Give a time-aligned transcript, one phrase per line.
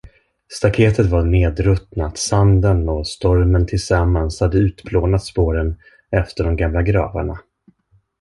[0.51, 5.75] Staketet var nedruttnat, sanden och stormen tillsammans hade utplånat spåren
[6.11, 7.39] efter de gamla gravarna.